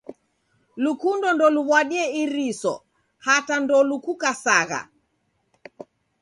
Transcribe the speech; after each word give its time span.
Llukundo 0.83 1.27
ndeluw'adie 1.35 2.05
iriso 2.21 2.73
hata 3.25 3.55
ndelukukasagha. 3.63 4.81